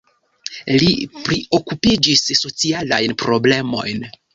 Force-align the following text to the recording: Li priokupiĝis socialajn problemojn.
Li 0.83 0.87
priokupiĝis 1.29 2.27
socialajn 2.43 3.19
problemojn. 3.27 4.09